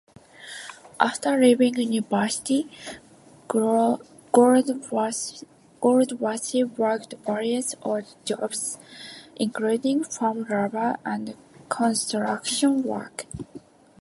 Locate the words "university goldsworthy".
1.75-4.79